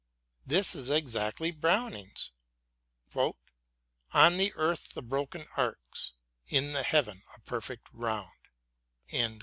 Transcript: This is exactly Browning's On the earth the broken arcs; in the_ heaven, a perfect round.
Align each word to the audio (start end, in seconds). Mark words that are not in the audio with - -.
This 0.47 0.73
is 0.73 0.89
exactly 0.89 1.51
Browning's 1.51 2.31
On 3.13 4.37
the 4.37 4.51
earth 4.55 4.95
the 4.95 5.03
broken 5.03 5.45
arcs; 5.55 6.13
in 6.47 6.73
the_ 6.73 6.81
heaven, 6.83 7.21
a 7.35 7.39
perfect 7.41 7.85
round. 7.93 8.31